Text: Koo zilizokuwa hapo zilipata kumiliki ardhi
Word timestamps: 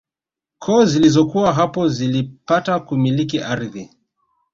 Koo 0.59 0.85
zilizokuwa 0.85 1.53
hapo 1.53 1.87
zilipata 1.89 2.79
kumiliki 2.79 3.39
ardhi 3.39 3.89